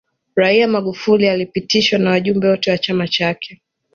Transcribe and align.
raia 0.35 0.67
magufuli 0.67 1.27
alipitishwa 1.29 1.99
na 1.99 2.09
wajumbe 2.09 2.47
wote 2.47 2.71
wa 2.71 2.77
chama 2.77 3.07
chake 3.07 3.61